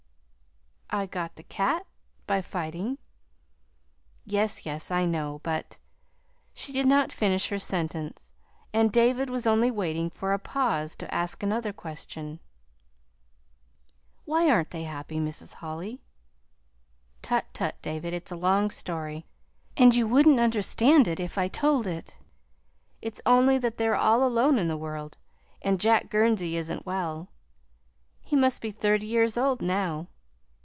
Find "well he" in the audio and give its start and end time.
26.85-28.35